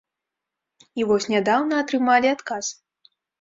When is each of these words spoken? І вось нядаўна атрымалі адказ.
І 1.01 1.05
вось 1.09 1.27
нядаўна 1.33 1.83
атрымалі 1.83 2.33
адказ. 2.39 2.73